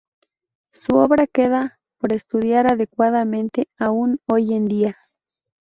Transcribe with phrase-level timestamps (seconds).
[0.73, 4.97] Su obra queda por estudiar adecuadamente aún hoy en día.